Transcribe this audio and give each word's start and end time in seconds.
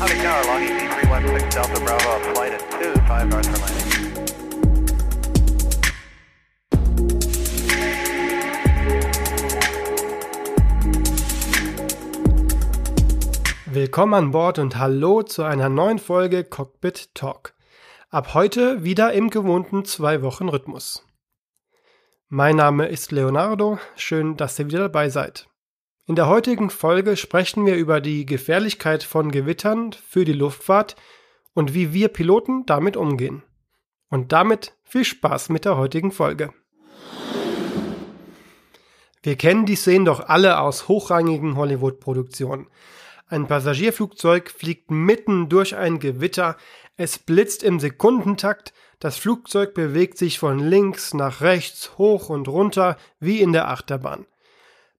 Howdy, 0.00 0.14
Tower, 0.14 0.44
long 0.44 0.62
ET 0.62 0.78
316 1.08 1.50
Delta 1.50 1.80
Bravo, 1.84 2.20
flight 2.32 2.52
at 2.52 2.60
2, 2.70 3.00
5 3.08 3.30
north 3.30 3.46
for 3.46 3.58
landing. 3.58 3.88
Willkommen 13.66 14.14
an 14.14 14.30
Bord 14.30 14.60
und 14.60 14.76
hallo 14.76 15.24
zu 15.24 15.42
einer 15.42 15.68
neuen 15.68 15.98
Folge 15.98 16.44
Cockpit 16.44 17.12
Talk. 17.16 17.54
Ab 18.08 18.34
heute 18.34 18.84
wieder 18.84 19.12
im 19.14 19.30
gewohnten 19.30 19.84
zwei 19.84 20.22
Wochen 20.22 20.48
Rhythmus. 20.48 21.04
Mein 22.28 22.54
Name 22.54 22.86
ist 22.86 23.10
Leonardo, 23.10 23.80
schön, 23.96 24.36
dass 24.36 24.60
ihr 24.60 24.68
wieder 24.68 24.78
dabei 24.78 25.08
seid. 25.08 25.47
In 26.08 26.14
der 26.14 26.26
heutigen 26.26 26.70
Folge 26.70 27.18
sprechen 27.18 27.66
wir 27.66 27.76
über 27.76 28.00
die 28.00 28.24
Gefährlichkeit 28.24 29.02
von 29.02 29.30
Gewittern 29.30 29.92
für 29.92 30.24
die 30.24 30.32
Luftfahrt 30.32 30.96
und 31.52 31.74
wie 31.74 31.92
wir 31.92 32.08
Piloten 32.08 32.64
damit 32.64 32.96
umgehen. 32.96 33.42
Und 34.08 34.32
damit 34.32 34.72
viel 34.84 35.04
Spaß 35.04 35.50
mit 35.50 35.66
der 35.66 35.76
heutigen 35.76 36.10
Folge. 36.10 36.54
Wir 39.22 39.36
kennen 39.36 39.66
die 39.66 39.76
Szenen 39.76 40.06
doch 40.06 40.20
alle 40.30 40.60
aus 40.60 40.88
hochrangigen 40.88 41.56
Hollywood-Produktionen. 41.56 42.68
Ein 43.26 43.46
Passagierflugzeug 43.46 44.48
fliegt 44.48 44.90
mitten 44.90 45.50
durch 45.50 45.76
ein 45.76 45.98
Gewitter, 45.98 46.56
es 46.96 47.18
blitzt 47.18 47.62
im 47.62 47.80
Sekundentakt, 47.80 48.72
das 48.98 49.18
Flugzeug 49.18 49.74
bewegt 49.74 50.16
sich 50.16 50.38
von 50.38 50.58
links 50.58 51.12
nach 51.12 51.42
rechts, 51.42 51.98
hoch 51.98 52.30
und 52.30 52.48
runter, 52.48 52.96
wie 53.20 53.42
in 53.42 53.52
der 53.52 53.68
Achterbahn. 53.68 54.24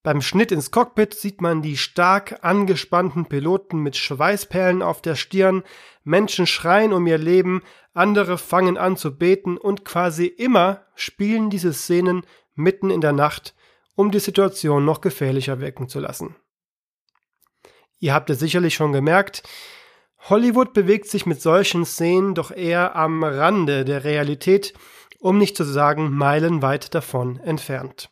Beim 0.01 0.21
Schnitt 0.21 0.53
ins 0.53 0.71
Cockpit 0.71 1.13
sieht 1.13 1.41
man 1.41 1.61
die 1.61 1.75
stark 1.75 2.39
angespannten 2.41 3.25
Piloten 3.25 3.79
mit 3.79 3.97
Schweißperlen 3.97 4.81
auf 4.81 5.01
der 5.01 5.15
Stirn, 5.15 5.63
Menschen 6.05 6.47
schreien 6.47 6.93
um 6.93 7.05
ihr 7.05 7.17
Leben, 7.17 7.61
andere 7.93 8.37
fangen 8.37 8.77
an 8.77 8.95
zu 8.95 9.17
beten 9.17 9.57
und 9.57 9.83
quasi 9.83 10.25
immer 10.25 10.85
spielen 10.95 11.49
diese 11.49 11.73
Szenen 11.73 12.25
mitten 12.55 12.89
in 12.91 13.01
der 13.01 13.11
Nacht, 13.11 13.55
um 13.95 14.11
die 14.11 14.19
Situation 14.19 14.85
noch 14.85 15.01
gefährlicher 15.01 15.59
wirken 15.59 15.89
zu 15.89 15.99
lassen. 15.99 16.35
Ihr 17.99 18.13
habt 18.13 18.29
es 18.29 18.39
sicherlich 18.39 18.75
schon 18.75 18.93
gemerkt, 18.93 19.43
Hollywood 20.29 20.73
bewegt 20.73 21.07
sich 21.07 21.25
mit 21.25 21.41
solchen 21.41 21.85
Szenen 21.85 22.35
doch 22.35 22.51
eher 22.51 22.95
am 22.95 23.23
Rande 23.23 23.83
der 23.83 24.05
Realität, 24.05 24.73
um 25.19 25.37
nicht 25.37 25.57
zu 25.57 25.65
sagen 25.65 26.11
meilenweit 26.15 26.95
davon 26.95 27.39
entfernt. 27.41 28.09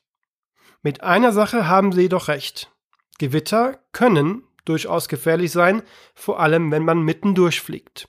Mit 0.81 1.03
einer 1.03 1.31
Sache 1.31 1.67
haben 1.67 1.91
sie 1.91 2.01
jedoch 2.01 2.27
recht. 2.27 2.71
Gewitter 3.17 3.79
können 3.91 4.43
durchaus 4.65 5.07
gefährlich 5.07 5.51
sein, 5.51 5.81
vor 6.13 6.39
allem 6.39 6.71
wenn 6.71 6.83
man 6.83 7.01
mitten 7.01 7.35
durchfliegt. 7.35 8.07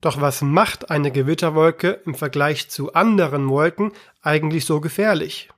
Doch 0.00 0.20
was 0.20 0.42
macht 0.42 0.90
eine 0.90 1.10
Gewitterwolke 1.10 2.02
im 2.04 2.14
Vergleich 2.14 2.70
zu 2.70 2.92
anderen 2.92 3.48
Wolken 3.48 3.92
eigentlich 4.22 4.64
so 4.64 4.80
gefährlich? 4.80 5.50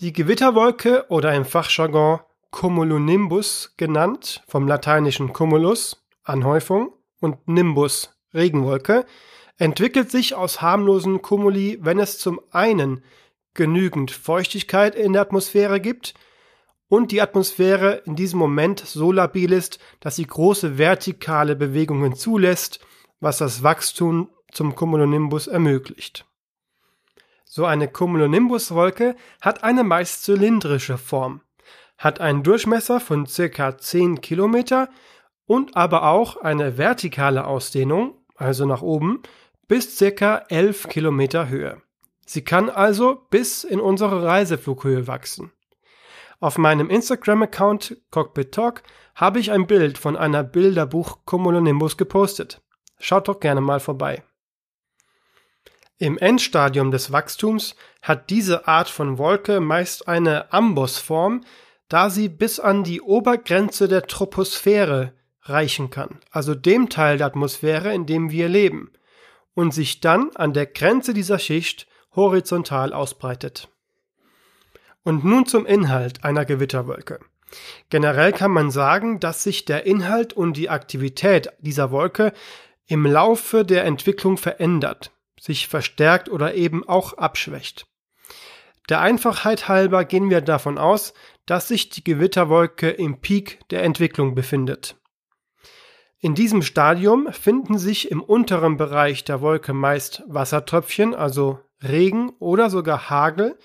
Die 0.00 0.12
Gewitterwolke 0.12 1.06
oder 1.08 1.34
im 1.34 1.44
Fachjargon 1.44 2.20
Cumulonimbus 2.52 3.74
genannt, 3.76 4.42
vom 4.46 4.68
lateinischen 4.68 5.32
cumulus, 5.32 6.06
Anhäufung, 6.22 6.92
und 7.20 7.48
Nimbus, 7.48 8.14
Regenwolke, 8.32 9.06
entwickelt 9.58 10.10
sich 10.10 10.34
aus 10.34 10.60
harmlosen 10.60 11.22
Cumuli, 11.22 11.78
wenn 11.80 11.98
es 11.98 12.18
zum 12.18 12.40
einen 12.50 13.02
genügend 13.56 14.10
Feuchtigkeit 14.10 14.94
in 14.94 15.12
der 15.12 15.22
Atmosphäre 15.22 15.80
gibt 15.80 16.14
und 16.88 17.10
die 17.10 17.20
Atmosphäre 17.20 18.02
in 18.06 18.14
diesem 18.14 18.38
Moment 18.38 18.80
so 18.80 19.10
labil 19.10 19.52
ist, 19.52 19.80
dass 20.00 20.16
sie 20.16 20.26
große 20.26 20.78
vertikale 20.78 21.56
Bewegungen 21.56 22.14
zulässt, 22.14 22.80
was 23.18 23.38
das 23.38 23.62
Wachstum 23.62 24.30
zum 24.52 24.74
Cumulonimbus 24.74 25.48
ermöglicht. 25.48 26.24
So 27.44 27.64
eine 27.64 27.88
Cumulonimbuswolke 27.88 29.16
hat 29.40 29.64
eine 29.64 29.82
meist 29.82 30.22
zylindrische 30.22 30.98
Form 30.98 31.40
hat 31.98 32.20
einen 32.20 32.42
Durchmesser 32.42 33.00
von 33.00 33.26
circa 33.26 33.78
10 33.78 34.20
Kilometer 34.20 34.88
und 35.46 35.76
aber 35.76 36.04
auch 36.04 36.36
eine 36.36 36.76
vertikale 36.78 37.46
Ausdehnung, 37.46 38.14
also 38.36 38.66
nach 38.66 38.82
oben, 38.82 39.22
bis 39.68 39.96
circa 39.96 40.44
11 40.48 40.88
Kilometer 40.88 41.48
Höhe. 41.48 41.80
Sie 42.26 42.42
kann 42.42 42.68
also 42.68 43.22
bis 43.30 43.64
in 43.64 43.80
unsere 43.80 44.24
Reiseflughöhe 44.24 45.06
wachsen. 45.06 45.52
Auf 46.40 46.58
meinem 46.58 46.90
Instagram-Account 46.90 47.96
Cockpit 48.10 48.52
Talk 48.52 48.82
habe 49.14 49.38
ich 49.38 49.52
ein 49.52 49.66
Bild 49.66 49.96
von 49.96 50.16
einer 50.16 50.44
Bilderbuch 50.44 51.20
Cumulonimbus 51.24 51.96
gepostet. 51.96 52.60
Schaut 52.98 53.28
doch 53.28 53.40
gerne 53.40 53.62
mal 53.62 53.80
vorbei. 53.80 54.22
Im 55.98 56.18
Endstadium 56.18 56.90
des 56.90 57.10
Wachstums 57.10 57.74
hat 58.02 58.28
diese 58.28 58.68
Art 58.68 58.90
von 58.90 59.16
Wolke 59.16 59.60
meist 59.60 60.08
eine 60.08 60.52
Ambossform, 60.52 61.42
da 61.88 62.10
sie 62.10 62.28
bis 62.28 62.60
an 62.60 62.84
die 62.84 63.00
Obergrenze 63.00 63.88
der 63.88 64.06
Troposphäre 64.06 65.14
reichen 65.42 65.88
kann, 65.88 66.20
also 66.30 66.54
dem 66.54 66.90
Teil 66.90 67.18
der 67.18 67.28
Atmosphäre, 67.28 67.94
in 67.94 68.04
dem 68.04 68.30
wir 68.30 68.48
leben, 68.48 68.92
und 69.54 69.72
sich 69.72 70.00
dann 70.00 70.30
an 70.34 70.52
der 70.52 70.66
Grenze 70.66 71.14
dieser 71.14 71.38
Schicht 71.38 71.86
horizontal 72.16 72.92
ausbreitet. 72.92 73.68
Und 75.04 75.24
nun 75.24 75.46
zum 75.46 75.66
Inhalt 75.66 76.24
einer 76.24 76.44
Gewitterwolke. 76.44 77.20
Generell 77.90 78.32
kann 78.32 78.50
man 78.50 78.70
sagen, 78.70 79.20
dass 79.20 79.42
sich 79.42 79.64
der 79.64 79.86
Inhalt 79.86 80.32
und 80.32 80.56
die 80.56 80.68
Aktivität 80.68 81.50
dieser 81.60 81.90
Wolke 81.92 82.32
im 82.86 83.06
Laufe 83.06 83.64
der 83.64 83.84
Entwicklung 83.84 84.36
verändert, 84.36 85.12
sich 85.40 85.68
verstärkt 85.68 86.28
oder 86.28 86.54
eben 86.54 86.86
auch 86.88 87.12
abschwächt. 87.14 87.86
Der 88.88 89.00
Einfachheit 89.00 89.68
halber 89.68 90.04
gehen 90.04 90.30
wir 90.30 90.40
davon 90.40 90.78
aus, 90.78 91.12
dass 91.44 91.68
sich 91.68 91.88
die 91.88 92.04
Gewitterwolke 92.04 92.90
im 92.90 93.20
Peak 93.20 93.60
der 93.70 93.82
Entwicklung 93.82 94.34
befindet. 94.34 94.96
In 96.18 96.34
diesem 96.34 96.62
Stadium 96.62 97.32
finden 97.32 97.78
sich 97.78 98.10
im 98.10 98.22
unteren 98.22 98.76
Bereich 98.76 99.24
der 99.24 99.40
Wolke 99.40 99.72
meist 99.72 100.22
Wassertröpfchen, 100.26 101.14
also 101.14 101.60
Regen 101.82 102.30
oder 102.38 102.70
sogar 102.70 103.10
Hagel, 103.10 103.58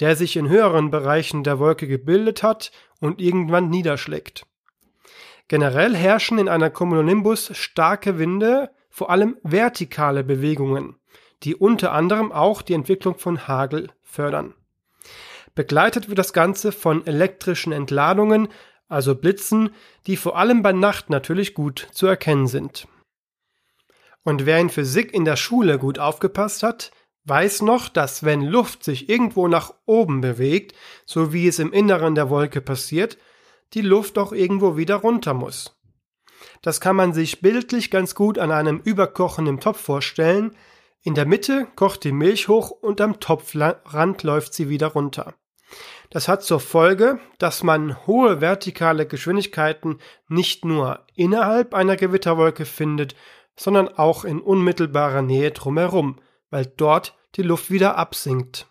der 0.00 0.16
sich 0.16 0.36
in 0.36 0.48
höheren 0.48 0.90
Bereichen 0.90 1.44
der 1.44 1.58
Wolke 1.58 1.86
gebildet 1.86 2.42
hat 2.42 2.72
und 3.00 3.20
irgendwann 3.20 3.68
niederschlägt. 3.68 4.46
Generell 5.48 5.94
herrschen 5.94 6.38
in 6.38 6.48
einer 6.48 6.70
Cumulonimbus 6.70 7.56
starke 7.56 8.18
Winde, 8.18 8.70
vor 8.88 9.10
allem 9.10 9.36
vertikale 9.42 10.24
Bewegungen, 10.24 10.96
die 11.42 11.54
unter 11.54 11.92
anderem 11.92 12.32
auch 12.32 12.62
die 12.62 12.74
Entwicklung 12.74 13.18
von 13.18 13.48
Hagel 13.48 13.90
fördern. 14.02 14.54
Begleitet 15.54 16.08
wird 16.08 16.18
das 16.18 16.32
Ganze 16.32 16.72
von 16.72 17.06
elektrischen 17.06 17.72
Entladungen, 17.72 18.48
also 18.88 19.14
Blitzen, 19.14 19.70
die 20.06 20.16
vor 20.16 20.36
allem 20.36 20.62
bei 20.62 20.72
Nacht 20.72 21.10
natürlich 21.10 21.54
gut 21.54 21.88
zu 21.92 22.06
erkennen 22.06 22.46
sind. 22.46 22.86
Und 24.24 24.46
wer 24.46 24.58
in 24.58 24.70
Physik 24.70 25.12
in 25.12 25.24
der 25.24 25.36
Schule 25.36 25.78
gut 25.78 25.98
aufgepasst 25.98 26.62
hat, 26.62 26.92
weiß 27.24 27.62
noch, 27.62 27.88
dass 27.88 28.24
wenn 28.24 28.42
Luft 28.42 28.84
sich 28.84 29.08
irgendwo 29.08 29.48
nach 29.48 29.74
oben 29.86 30.20
bewegt, 30.20 30.74
so 31.06 31.32
wie 31.32 31.46
es 31.46 31.58
im 31.58 31.72
Inneren 31.72 32.14
der 32.14 32.30
Wolke 32.30 32.60
passiert, 32.60 33.18
die 33.74 33.80
Luft 33.80 34.18
auch 34.18 34.32
irgendwo 34.32 34.76
wieder 34.76 34.96
runter 34.96 35.34
muss. 35.34 35.78
Das 36.62 36.80
kann 36.80 36.96
man 36.96 37.12
sich 37.12 37.40
bildlich 37.40 37.90
ganz 37.90 38.14
gut 38.14 38.38
an 38.38 38.50
einem 38.50 38.80
überkochenden 38.82 39.60
Topf 39.60 39.80
vorstellen. 39.80 40.56
In 41.02 41.14
der 41.14 41.26
Mitte 41.26 41.66
kocht 41.76 42.04
die 42.04 42.12
Milch 42.12 42.48
hoch 42.48 42.70
und 42.70 43.00
am 43.00 43.20
Topfrand 43.20 44.22
läuft 44.22 44.54
sie 44.54 44.68
wieder 44.68 44.88
runter. 44.88 45.34
Das 46.10 46.28
hat 46.28 46.42
zur 46.42 46.60
Folge, 46.60 47.20
dass 47.38 47.62
man 47.62 48.06
hohe 48.06 48.40
vertikale 48.40 49.06
Geschwindigkeiten 49.06 49.98
nicht 50.28 50.64
nur 50.64 51.06
innerhalb 51.14 51.74
einer 51.74 51.96
Gewitterwolke 51.96 52.66
findet, 52.66 53.14
sondern 53.56 53.88
auch 53.88 54.24
in 54.24 54.40
unmittelbarer 54.40 55.22
Nähe 55.22 55.52
drumherum, 55.52 56.20
weil 56.52 56.66
dort 56.66 57.16
die 57.34 57.42
Luft 57.42 57.70
wieder 57.70 57.96
absinkt. 57.96 58.68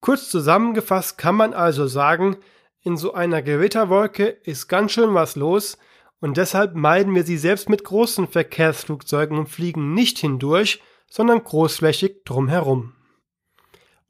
Kurz 0.00 0.30
zusammengefasst 0.30 1.18
kann 1.18 1.34
man 1.34 1.54
also 1.54 1.88
sagen, 1.88 2.36
in 2.82 2.96
so 2.96 3.14
einer 3.14 3.42
Gewitterwolke 3.42 4.26
ist 4.26 4.68
ganz 4.68 4.92
schön 4.92 5.14
was 5.14 5.34
los 5.34 5.78
und 6.20 6.36
deshalb 6.36 6.74
meiden 6.74 7.14
wir 7.14 7.24
sie 7.24 7.38
selbst 7.38 7.68
mit 7.68 7.84
großen 7.84 8.28
Verkehrsflugzeugen 8.28 9.38
und 9.38 9.48
fliegen 9.48 9.94
nicht 9.94 10.18
hindurch, 10.18 10.80
sondern 11.08 11.42
großflächig 11.42 12.24
drumherum. 12.24 12.94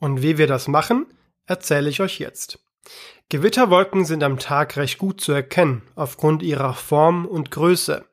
Und 0.00 0.22
wie 0.22 0.36
wir 0.36 0.46
das 0.46 0.68
machen, 0.68 1.06
erzähle 1.46 1.88
ich 1.88 2.00
euch 2.00 2.18
jetzt. 2.18 2.58
Gewitterwolken 3.28 4.04
sind 4.04 4.22
am 4.22 4.38
Tag 4.38 4.76
recht 4.76 4.98
gut 4.98 5.20
zu 5.20 5.32
erkennen, 5.32 5.82
aufgrund 5.94 6.42
ihrer 6.42 6.74
Form 6.74 7.24
und 7.24 7.50
Größe. 7.50 8.04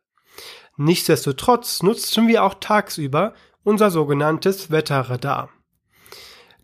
Nichtsdestotrotz 0.78 1.82
nutzen 1.84 2.28
wir 2.28 2.44
auch 2.44 2.56
tagsüber 2.56 3.34
unser 3.66 3.92
sogenanntes 3.92 4.72
Wetterradar. 4.72 5.50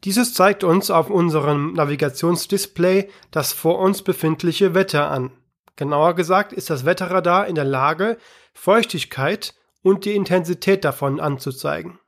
Dieses 0.06 0.34
zeigt 0.34 0.64
uns 0.64 0.90
auf 0.90 1.10
unserem 1.10 1.74
Navigationsdisplay 1.74 3.10
das 3.30 3.52
vor 3.52 3.80
uns 3.80 4.02
befindliche 4.02 4.74
Wetter 4.74 5.12
an. 5.12 5.32
Genauer 5.76 6.16
gesagt 6.16 6.54
ist 6.54 6.70
das 6.70 6.86
Wetterradar 6.86 7.48
in 7.48 7.56
der 7.56 7.66
Lage, 7.66 8.18
Feuchtigkeit 8.54 9.54
und 9.84 10.06
die 10.06 10.16
Intensität 10.16 10.86
davon 10.86 11.20
anzuzeigen. 11.20 12.00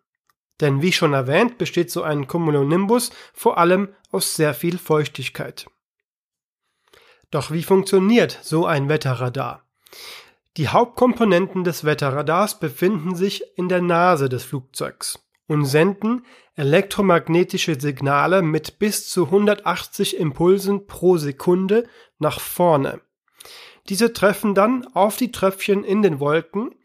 Denn 0.62 0.82
wie 0.82 0.92
schon 0.92 1.14
erwähnt, 1.14 1.58
besteht 1.58 1.92
so 1.92 2.04
ein 2.04 2.28
Cumulonimbus 2.28 3.12
vor 3.34 3.58
allem 3.58 3.90
aus 4.12 4.36
sehr 4.36 4.54
viel 4.54 4.78
Feuchtigkeit. 4.78 5.66
Doch 7.32 7.52
wie 7.52 7.64
funktioniert 7.64 8.40
so 8.44 8.68
ein 8.68 8.90
Wetterradar? 8.90 9.66
Die 10.58 10.68
Hauptkomponenten 10.68 11.64
des 11.64 11.84
Wetterradars 11.84 12.60
befinden 12.60 13.16
sich 13.16 13.44
in 13.58 13.70
der 13.70 13.82
Nase 13.82 14.30
des 14.30 14.44
Flugzeugs 14.44 15.20
und 15.48 15.66
senden 15.66 16.26
elektromagnetische 16.56 17.80
Signale 17.80 18.44
mit 18.44 18.78
bis 18.78 19.10
zu 19.10 19.26
180 19.26 20.18
Impulsen 20.18 20.86
pro 20.86 21.18
Sekunde 21.18 21.88
nach 22.20 22.40
vorne. 22.40 23.02
Diese 23.90 24.14
treffen 24.14 24.54
dann 24.54 24.86
auf 24.94 25.18
die 25.18 25.32
Tröpfchen 25.32 25.84
in 25.84 26.04
den 26.04 26.20
Wolken, 26.20 26.76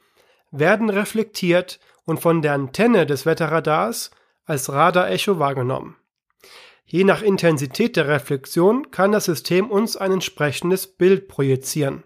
werden 0.51 0.89
reflektiert 0.89 1.79
und 2.07 2.21
von 2.21 2.41
der 2.41 2.55
Antenne 2.55 3.05
des 3.05 3.27
Wetterradars 3.27 4.11
als 4.47 4.73
Radarecho 4.73 5.39
wahrgenommen. 5.39 5.97
Je 6.87 7.05
nach 7.05 7.21
Intensität 7.21 7.97
der 7.97 8.09
Reflexion 8.09 8.91
kann 8.91 9.13
das 9.13 9.27
System 9.27 9.71
uns 9.71 9.99
ein 9.99 10.11
entsprechendes 10.11 10.87
Bild 10.87 11.29
projizieren. 11.29 12.05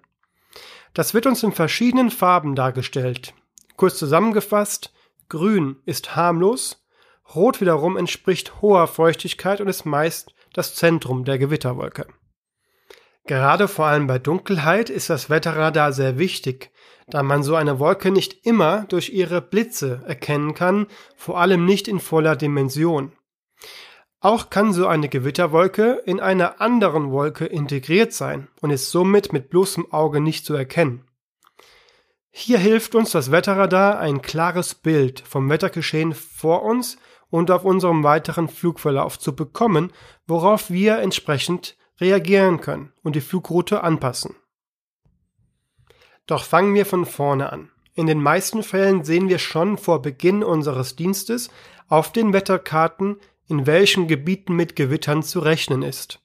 Das 0.94 1.14
wird 1.14 1.26
uns 1.26 1.42
in 1.42 1.52
verschiedenen 1.52 2.10
Farben 2.10 2.54
dargestellt. 2.54 3.34
Kurz 3.76 3.98
zusammengefasst, 3.98 4.92
grün 5.28 5.76
ist 5.86 6.14
harmlos, 6.16 6.84
rot 7.34 7.60
wiederum 7.60 7.96
entspricht 7.96 8.60
hoher 8.60 8.86
Feuchtigkeit 8.86 9.60
und 9.60 9.68
ist 9.68 9.86
meist 9.86 10.34
das 10.52 10.74
Zentrum 10.74 11.24
der 11.24 11.38
Gewitterwolke. 11.38 12.06
Gerade 13.24 13.68
vor 13.68 13.86
allem 13.86 14.06
bei 14.06 14.18
Dunkelheit 14.18 14.90
ist 14.90 15.08
das 15.08 15.30
Wetterradar 15.30 15.92
sehr 15.92 16.18
wichtig, 16.18 16.70
da 17.08 17.22
man 17.22 17.42
so 17.42 17.54
eine 17.54 17.78
Wolke 17.78 18.10
nicht 18.10 18.44
immer 18.44 18.84
durch 18.88 19.10
ihre 19.10 19.40
Blitze 19.40 20.02
erkennen 20.06 20.54
kann, 20.54 20.86
vor 21.16 21.40
allem 21.40 21.64
nicht 21.64 21.88
in 21.88 22.00
voller 22.00 22.36
Dimension. 22.36 23.12
Auch 24.22 24.50
kann 24.50 24.72
so 24.72 24.86
eine 24.86 25.08
Gewitterwolke 25.08 26.00
in 26.06 26.20
einer 26.20 26.60
anderen 26.60 27.10
Wolke 27.10 27.44
integriert 27.44 28.12
sein 28.12 28.46
und 28.60 28.70
ist 28.70 28.92
somit 28.92 29.32
mit 29.32 29.50
bloßem 29.50 29.92
Auge 29.92 30.20
nicht 30.20 30.46
zu 30.46 30.54
erkennen. 30.54 31.04
Hier 32.30 32.58
hilft 32.58 32.94
uns 32.94 33.10
das 33.10 33.32
Wetterradar, 33.32 33.98
ein 33.98 34.22
klares 34.22 34.76
Bild 34.76 35.24
vom 35.26 35.50
Wettergeschehen 35.50 36.14
vor 36.14 36.62
uns 36.62 36.98
und 37.30 37.50
auf 37.50 37.64
unserem 37.64 38.04
weiteren 38.04 38.48
Flugverlauf 38.48 39.18
zu 39.18 39.34
bekommen, 39.34 39.92
worauf 40.28 40.70
wir 40.70 40.98
entsprechend 40.98 41.76
reagieren 42.00 42.60
können 42.60 42.92
und 43.02 43.16
die 43.16 43.20
Flugroute 43.20 43.82
anpassen. 43.82 44.36
Doch 46.26 46.44
fangen 46.44 46.74
wir 46.74 46.86
von 46.86 47.06
vorne 47.06 47.52
an. 47.52 47.72
In 47.94 48.06
den 48.06 48.22
meisten 48.22 48.62
Fällen 48.62 49.02
sehen 49.02 49.28
wir 49.28 49.40
schon 49.40 49.78
vor 49.78 50.00
Beginn 50.00 50.44
unseres 50.44 50.94
Dienstes 50.94 51.50
auf 51.88 52.12
den 52.12 52.32
Wetterkarten, 52.32 53.18
in 53.48 53.66
welchen 53.66 54.08
Gebieten 54.08 54.54
mit 54.54 54.76
Gewittern 54.76 55.22
zu 55.22 55.40
rechnen 55.40 55.82
ist. 55.82 56.20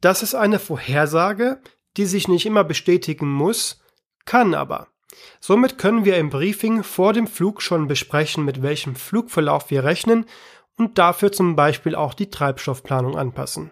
Das 0.00 0.22
ist 0.22 0.34
eine 0.34 0.58
Vorhersage, 0.58 1.60
die 1.96 2.06
sich 2.06 2.28
nicht 2.28 2.46
immer 2.46 2.64
bestätigen 2.64 3.28
muss, 3.28 3.82
kann 4.24 4.54
aber. 4.54 4.88
Somit 5.40 5.78
können 5.78 6.04
wir 6.04 6.16
im 6.18 6.30
Briefing 6.30 6.82
vor 6.82 7.12
dem 7.12 7.26
Flug 7.26 7.62
schon 7.62 7.88
besprechen, 7.88 8.44
mit 8.44 8.62
welchem 8.62 8.94
Flugverlauf 8.94 9.70
wir 9.70 9.84
rechnen 9.84 10.26
und 10.76 10.98
dafür 10.98 11.32
zum 11.32 11.56
Beispiel 11.56 11.94
auch 11.94 12.14
die 12.14 12.30
Treibstoffplanung 12.30 13.16
anpassen. 13.16 13.70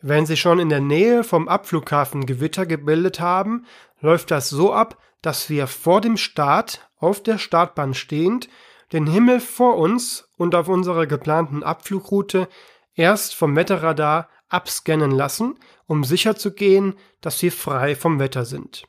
Wenn 0.00 0.26
Sie 0.26 0.36
schon 0.36 0.58
in 0.58 0.68
der 0.68 0.80
Nähe 0.80 1.24
vom 1.24 1.48
Abflughafen 1.48 2.26
Gewitter 2.26 2.66
gebildet 2.66 3.20
haben, 3.20 3.66
läuft 4.00 4.30
das 4.30 4.48
so 4.48 4.72
ab, 4.72 4.98
dass 5.22 5.50
wir 5.50 5.66
vor 5.66 6.00
dem 6.00 6.16
Start 6.16 6.88
auf 6.98 7.22
der 7.22 7.38
Startbahn 7.38 7.94
stehend 7.94 8.48
den 8.92 9.06
Himmel 9.06 9.40
vor 9.40 9.76
uns 9.76 10.28
und 10.36 10.54
auf 10.54 10.68
unserer 10.68 11.06
geplanten 11.06 11.62
Abflugroute 11.62 12.48
erst 12.94 13.34
vom 13.34 13.56
Wetterradar 13.56 14.28
abscannen 14.48 15.10
lassen, 15.10 15.58
um 15.86 16.04
sicherzugehen, 16.04 16.94
dass 17.20 17.42
wir 17.42 17.52
frei 17.52 17.96
vom 17.96 18.18
Wetter 18.18 18.44
sind. 18.44 18.86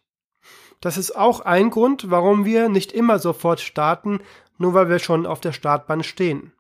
Das 0.82 0.98
ist 0.98 1.16
auch 1.16 1.42
ein 1.42 1.72
Grund, 1.72 2.12
warum 2.12 2.46
wir 2.46 2.70
nicht 2.70 2.92
immer 2.92 3.18
sofort 3.18 3.60
starten, 3.60 4.20
nur 4.58 4.74
weil 4.74 4.90
wir 4.90 5.00
schon 5.00 5.26
auf 5.26 5.42
der 5.42 5.52
Startbahn 5.52 6.04
stehen. 6.04 6.54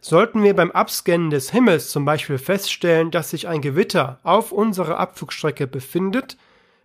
Sollten 0.00 0.42
wir 0.42 0.54
beim 0.54 0.70
Abscannen 0.70 1.30
des 1.30 1.50
Himmels 1.50 1.90
zum 1.90 2.04
Beispiel 2.04 2.38
feststellen, 2.38 3.10
dass 3.10 3.30
sich 3.30 3.48
ein 3.48 3.60
Gewitter 3.60 4.20
auf 4.22 4.52
unserer 4.52 4.98
Abflugstrecke 4.98 5.66
befindet, 5.66 6.38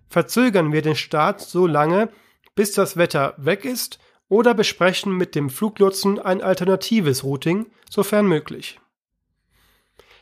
verzögern 0.09 0.73
wir 0.73 0.81
den 0.81 0.95
Start 0.95 1.39
so 1.39 1.67
lange, 1.67 2.09
bis 2.55 2.73
das 2.73 2.97
Wetter 2.97 3.35
weg 3.37 3.65
ist 3.65 3.99
oder 4.29 4.53
besprechen 4.53 5.15
mit 5.15 5.35
dem 5.35 5.49
Fluglotsen 5.49 6.19
ein 6.19 6.41
alternatives 6.41 7.23
Routing, 7.23 7.67
sofern 7.89 8.25
möglich. 8.25 8.79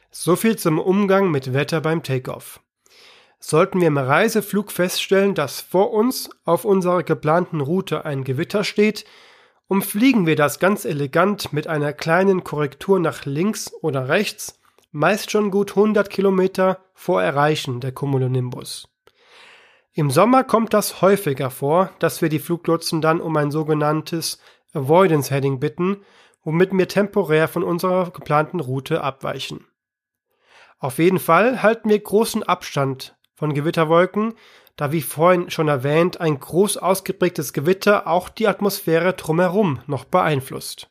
So 0.10 0.36
viel 0.36 0.58
zum 0.58 0.80
Umgang 0.80 1.32
mit 1.32 1.54
Wetter 1.54 1.80
beim 1.82 2.04
Takeoff. 2.04 2.60
Sollten 3.40 3.80
wir 3.80 3.88
im 3.88 3.98
Reiseflug 3.98 4.72
feststellen, 4.72 5.34
dass 5.34 5.62
vor 5.62 5.92
uns 5.92 6.30
auf 6.46 6.66
unserer 6.66 7.04
geplanten 7.04 7.62
Route 7.62 8.06
ein 8.06 8.24
Gewitter 8.24 8.64
steht, 8.64 9.06
umfliegen 9.68 10.28
wir 10.28 10.36
das 10.36 10.60
ganz 10.60 10.84
elegant 10.84 11.54
mit 11.54 11.68
einer 11.68 11.94
kleinen 11.94 12.44
Korrektur 12.44 13.00
nach 13.00 13.26
links 13.26 13.72
oder 13.82 14.10
rechts, 14.10 14.60
meist 14.92 15.32
schon 15.32 15.50
gut 15.50 15.72
100 15.72 16.10
Kilometer 16.10 16.84
vor 16.94 17.24
Erreichen 17.24 17.80
der 17.80 17.94
Cumulonimbus. 17.94 18.91
Im 19.94 20.10
Sommer 20.10 20.46
kommt 20.46 20.74
das 20.74 21.02
häufiger 21.02 21.50
vor, 21.50 21.92
dass 22.00 22.22
wir 22.22 22.30
die 22.30 22.40
Fluglotsen 22.40 23.02
dann 23.02 23.20
um 23.20 23.36
ein 23.36 23.52
sogenanntes 23.52 24.40
Avoidance 24.74 25.34
Heading 25.34 25.60
bitten, 25.60 26.06
womit 26.44 26.72
wir 26.72 26.88
temporär 26.88 27.50
von 27.50 27.64
unserer 27.64 28.10
geplanten 28.12 28.62
Route 28.62 29.04
abweichen. 29.04 29.68
Auf 30.80 30.98
jeden 30.98 31.20
Fall 31.20 31.62
halten 31.62 31.90
wir 31.90 32.00
großen 32.00 32.42
Abstand 32.42 33.18
von 33.36 33.54
Gewitterwolken, 33.54 34.34
da 34.78 34.94
wie 34.94 35.02
vorhin 35.02 35.52
schon 35.52 35.68
erwähnt 35.68 36.22
ein 36.22 36.40
groß 36.40 36.78
ausgeprägtes 36.78 37.52
Gewitter 37.52 38.08
auch 38.08 38.30
die 38.30 38.48
Atmosphäre 38.48 39.14
drumherum 39.14 39.82
noch 39.88 40.06
beeinflusst. 40.06 40.90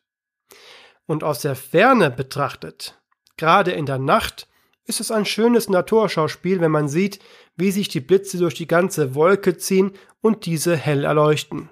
Und 1.07 1.25
aus 1.25 1.41
der 1.41 1.57
Ferne 1.57 2.11
betrachtet, 2.11 3.01
gerade 3.37 3.73
in 3.73 3.87
der 3.87 3.99
Nacht, 3.99 4.47
ist 4.91 5.01
es 5.01 5.11
ein 5.13 5.25
schönes 5.25 5.69
Naturschauspiel, 5.69 6.61
wenn 6.61 6.73
man 6.73 6.89
sieht, 6.89 7.21
wie 7.57 7.71
sich 7.71 7.89
die 7.89 8.01
Blitze 8.01 8.39
durch 8.39 8.55
die 8.55 8.67
ganze 8.67 9.15
Wolke 9.15 9.57
ziehen 9.57 9.93
und 10.21 10.45
diese 10.45 10.77
hell 10.77 11.05
erleuchten. 11.05 11.71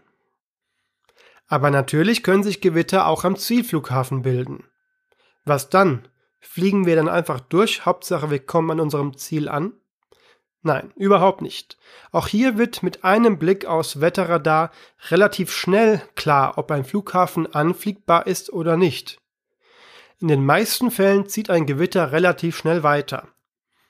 Aber 1.49 1.71
natürlich 1.71 2.23
können 2.23 2.45
sich 2.45 2.61
Gewitter 2.61 3.09
auch 3.09 3.25
am 3.25 3.37
Zielflughafen 3.37 4.23
bilden. 4.23 4.65
Was 5.45 5.69
dann? 5.69 6.07
Fliegen 6.39 6.87
wir 6.87 6.95
dann 6.95 7.09
einfach 7.09 7.41
durch, 7.41 7.85
Hauptsache 7.85 8.31
wir 8.31 8.39
kommen 8.39 8.71
an 8.71 8.81
unserem 8.81 9.17
Ziel 9.17 9.49
an? 9.49 9.73
Nein, 10.63 10.93
überhaupt 10.95 11.43
nicht. 11.43 11.77
Auch 12.13 12.29
hier 12.29 12.57
wird 12.57 12.85
mit 12.85 13.03
einem 13.03 13.39
Blick 13.39 13.67
aus 13.67 14.01
Wetterradar 14.01 14.71
relativ 15.11 15.53
schnell 15.53 16.01
klar, 16.15 16.57
ob 16.57 16.71
ein 16.71 16.85
Flughafen 16.85 17.53
anfliegbar 17.53 18.29
ist 18.29 18.53
oder 18.53 18.77
nicht. 18.77 19.19
In 20.21 20.29
den 20.29 20.45
meisten 20.45 20.91
Fällen 20.91 21.29
zieht 21.29 21.49
ein 21.49 21.67
Gewitter 21.67 22.11
relativ 22.11 22.57
schnell 22.57 22.83
weiter. 22.83 23.29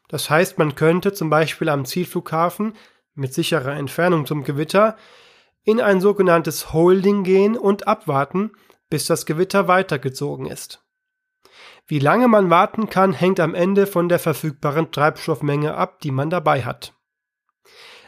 Das 0.08 0.28
heißt, 0.28 0.58
man 0.58 0.74
könnte 0.74 1.12
zum 1.12 1.30
Beispiel 1.30 1.68
am 1.68 1.84
Zielflughafen 1.84 2.74
mit 3.14 3.32
sicherer 3.34 3.74
Entfernung 3.74 4.26
zum 4.26 4.44
Gewitter 4.44 4.96
in 5.64 5.80
ein 5.80 6.00
sogenanntes 6.00 6.72
Holding 6.72 7.24
gehen 7.24 7.56
und 7.56 7.88
abwarten, 7.88 8.52
bis 8.90 9.06
das 9.06 9.26
Gewitter 9.26 9.68
weitergezogen 9.68 10.46
ist. 10.46 10.82
Wie 11.86 11.98
lange 11.98 12.28
man 12.28 12.50
warten 12.50 12.90
kann, 12.90 13.12
hängt 13.14 13.40
am 13.40 13.54
Ende 13.54 13.86
von 13.86 14.08
der 14.08 14.18
verfügbaren 14.18 14.92
Treibstoffmenge 14.92 15.74
ab, 15.74 16.00
die 16.00 16.10
man 16.10 16.30
dabei 16.30 16.62
hat. 16.62 16.94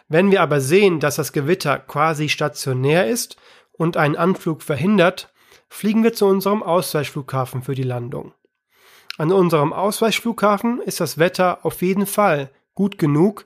Wenn 0.09 0.31
wir 0.31 0.43
aber 0.43 0.61
sehen, 0.61 1.01
dass 1.01 1.17
das 1.17 1.33
Gewitter 1.33 1.79
quasi 1.79 2.29
stationär 2.29 3.09
ist 3.09 3.37
und 3.73 3.97
einen 3.97 4.17
Anflug 4.17 4.63
verhindert, 4.63 5.33
fliegen 5.71 6.03
wir 6.05 6.13
zu 6.13 6.27
unserem 6.27 6.63
Ausweichflughafen 6.63 7.63
für 7.63 7.75
die 7.75 7.85
Landung. 7.85 8.35
An 9.17 9.33
unserem 9.33 9.73
Ausweichflughafen 9.73 10.83
ist 10.83 11.01
das 11.01 11.17
Wetter 11.17 11.65
auf 11.65 11.81
jeden 11.81 12.07
Fall 12.07 12.51
gut 12.75 12.99
genug, 12.99 13.45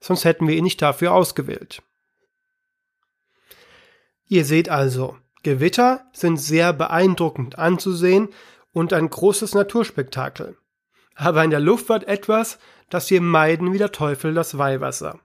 sonst 0.00 0.24
hätten 0.24 0.48
wir 0.48 0.54
ihn 0.54 0.64
nicht 0.64 0.80
dafür 0.80 1.12
ausgewählt. 1.12 1.82
Ihr 4.26 4.44
seht 4.44 4.68
also, 4.68 5.16
Gewitter 5.42 6.06
sind 6.12 6.38
sehr 6.38 6.72
beeindruckend 6.72 7.58
anzusehen 7.58 8.28
und 8.72 8.92
ein 8.92 9.10
großes 9.10 9.54
Naturspektakel. 9.54 10.56
Aber 11.14 11.44
in 11.44 11.50
der 11.50 11.60
Luftfahrt 11.60 12.04
etwas, 12.04 12.58
das 12.88 13.10
wir 13.10 13.20
meiden 13.20 13.72
wie 13.72 13.78
der 13.78 13.92
Teufel 13.92 14.34
das 14.34 14.58
Weihwasser. 14.58 15.20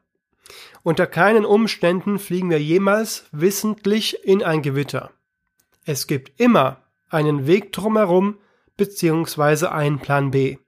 Unter 0.83 1.07
keinen 1.07 1.45
Umständen 1.45 2.19
fliegen 2.19 2.49
wir 2.49 2.61
jemals 2.61 3.25
wissentlich 3.31 4.23
in 4.23 4.43
ein 4.43 4.61
Gewitter. 4.61 5.11
Es 5.91 6.05
gibt 6.05 6.39
immer 6.39 6.83
einen 7.09 7.47
Weg 7.47 7.73
drumherum 7.73 8.37
beziehungsweise 8.77 9.71
einen 9.71 9.97
Plan 9.97 10.29
B. 10.29 10.59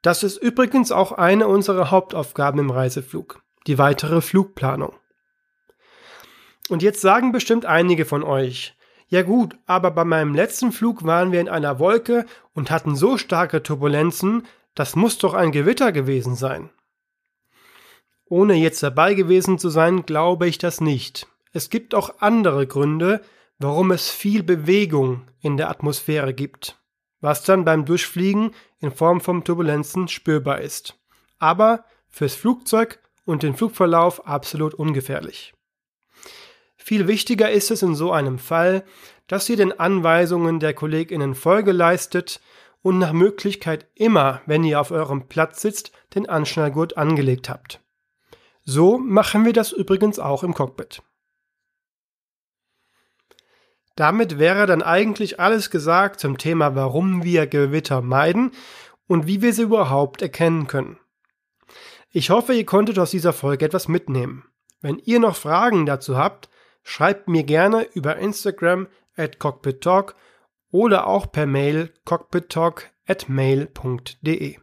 Das 0.00 0.22
ist 0.22 0.38
übrigens 0.38 0.90
auch 0.90 1.12
eine 1.12 1.46
unserer 1.48 1.90
Hauptaufgaben 1.90 2.58
im 2.60 2.70
Reiseflug, 2.70 3.42
die 3.66 3.76
weitere 3.76 4.22
Flugplanung. 4.22 4.94
Und 6.70 6.82
jetzt 6.82 7.02
sagen 7.02 7.30
bestimmt 7.30 7.66
einige 7.66 8.06
von 8.06 8.22
euch, 8.22 8.74
ja 9.08 9.20
gut, 9.20 9.58
aber 9.66 9.90
bei 9.90 10.06
meinem 10.06 10.34
letzten 10.34 10.72
Flug 10.72 11.04
waren 11.04 11.30
wir 11.30 11.42
in 11.42 11.50
einer 11.50 11.78
Wolke 11.78 12.24
und 12.54 12.70
hatten 12.70 12.96
so 12.96 13.18
starke 13.18 13.62
Turbulenzen, 13.62 14.46
das 14.74 14.96
muss 14.96 15.18
doch 15.18 15.34
ein 15.34 15.52
Gewitter 15.52 15.92
gewesen 15.92 16.36
sein. 16.36 16.70
Ohne 18.30 18.54
jetzt 18.54 18.82
dabei 18.82 19.12
gewesen 19.12 19.58
zu 19.58 19.68
sein, 19.68 20.06
glaube 20.06 20.48
ich 20.48 20.56
das 20.56 20.80
nicht. 20.80 21.26
Es 21.52 21.68
gibt 21.68 21.94
auch 21.94 22.14
andere 22.20 22.66
Gründe, 22.66 23.20
warum 23.58 23.90
es 23.90 24.10
viel 24.10 24.42
Bewegung 24.42 25.28
in 25.40 25.56
der 25.56 25.70
Atmosphäre 25.70 26.34
gibt, 26.34 26.78
was 27.20 27.42
dann 27.42 27.64
beim 27.64 27.84
Durchfliegen 27.84 28.52
in 28.78 28.90
Form 28.90 29.20
von 29.20 29.44
Turbulenzen 29.44 30.08
spürbar 30.08 30.60
ist. 30.60 30.98
Aber 31.38 31.84
fürs 32.08 32.34
Flugzeug 32.34 33.00
und 33.24 33.42
den 33.42 33.54
Flugverlauf 33.54 34.26
absolut 34.26 34.74
ungefährlich. 34.74 35.52
Viel 36.76 37.08
wichtiger 37.08 37.50
ist 37.50 37.70
es 37.70 37.82
in 37.82 37.94
so 37.94 38.12
einem 38.12 38.38
Fall, 38.38 38.84
dass 39.26 39.48
ihr 39.48 39.56
den 39.56 39.78
Anweisungen 39.78 40.60
der 40.60 40.72
Kolleginnen 40.72 41.34
Folge 41.34 41.72
leistet 41.72 42.40
und 42.82 42.98
nach 42.98 43.12
Möglichkeit 43.12 43.88
immer, 43.94 44.40
wenn 44.46 44.62
ihr 44.62 44.80
auf 44.80 44.92
eurem 44.92 45.26
Platz 45.26 45.60
sitzt, 45.60 45.90
den 46.14 46.28
Anschnallgurt 46.28 46.96
angelegt 46.96 47.48
habt. 47.48 47.80
So 48.62 48.98
machen 48.98 49.44
wir 49.44 49.52
das 49.52 49.72
übrigens 49.72 50.20
auch 50.20 50.44
im 50.44 50.54
Cockpit. 50.54 51.02
Damit 53.96 54.38
wäre 54.38 54.66
dann 54.66 54.82
eigentlich 54.82 55.40
alles 55.40 55.70
gesagt 55.70 56.20
zum 56.20 56.38
Thema, 56.38 56.74
warum 56.74 57.24
wir 57.24 57.46
Gewitter 57.46 58.02
meiden 58.02 58.52
und 59.08 59.26
wie 59.26 59.42
wir 59.42 59.52
sie 59.52 59.62
überhaupt 59.62 60.22
erkennen 60.22 60.68
können. 60.68 60.98
Ich 62.10 62.30
hoffe, 62.30 62.54
ihr 62.54 62.64
konntet 62.64 62.98
aus 62.98 63.10
dieser 63.10 63.32
Folge 63.32 63.64
etwas 63.64 63.88
mitnehmen. 63.88 64.44
Wenn 64.80 64.98
ihr 64.98 65.18
noch 65.18 65.34
Fragen 65.34 65.86
dazu 65.86 66.16
habt, 66.16 66.48
Schreibt 66.88 67.26
mir 67.26 67.42
gerne 67.42 67.82
über 67.94 68.16
Instagram 68.16 68.86
at 69.16 69.40
cockpittalk 69.40 70.14
oder 70.70 71.08
auch 71.08 71.32
per 71.32 71.44
Mail 71.44 71.92
cockpittalk 72.04 72.92
at 73.08 73.28
mail.de. 73.28 74.56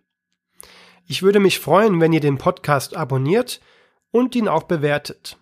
Ich 1.05 1.21
würde 1.21 1.41
mich 1.41 1.59
freuen, 1.59 1.99
wenn 1.99 2.13
ihr 2.13 2.21
den 2.21 2.37
Podcast 2.37 2.95
abonniert 2.95 3.59
und 4.11 4.37
ihn 4.37 4.47
auch 4.47 4.63
bewertet. 4.63 5.37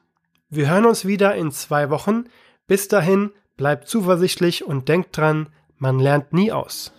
Wir 0.50 0.72
hören 0.72 0.88
uns 0.88 1.06
wieder 1.06 1.36
in 1.36 1.52
zwei 1.52 1.92
Wochen. 1.92 2.24
Bis 2.66 2.88
dahin, 2.88 3.30
bleibt 3.62 3.88
zuversichtlich 3.88 4.66
und 4.66 4.90
denkt 4.90 5.16
dran, 5.16 5.48
man 5.78 6.00
lernt 6.00 6.34
nie 6.34 6.52
aus. 6.52 6.92